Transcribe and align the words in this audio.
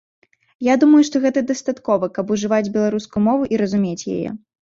Я 0.67 0.77
думаю, 0.83 1.01
што 1.09 1.19
гэтага 1.25 1.47
дастаткова, 1.51 2.09
каб 2.17 2.33
ужываць 2.37 2.73
беларускую 2.79 3.21
мову 3.29 3.43
і 3.57 3.63
разумець 3.63 4.07
яе. 4.17 4.29